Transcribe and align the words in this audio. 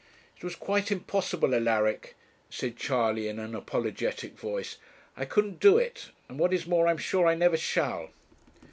'It 0.37 0.43
was 0.43 0.55
quite 0.55 0.91
impossible, 0.91 1.53
Alaric,' 1.53 2.15
said 2.49 2.75
Charley, 2.75 3.27
in 3.27 3.37
an 3.37 3.53
apologetic 3.53 4.35
voice. 4.35 4.77
'I 5.15 5.25
couldn't 5.25 5.59
do 5.59 5.77
it, 5.77 6.09
and, 6.27 6.39
what 6.39 6.53
is 6.55 6.65
more, 6.65 6.87
I 6.87 6.89
am 6.89 6.97
sure 6.97 7.27
I 7.27 7.35
never 7.35 7.55
shall.' 7.55 8.09